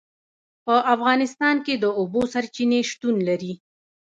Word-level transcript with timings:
په 0.65 0.75
افغانستان 0.95 1.55
کې 1.65 1.73
د 1.77 1.85
اوبو 1.99 2.21
سرچینې 2.33 2.79
شتون 2.89 3.15
لري. 3.29 3.53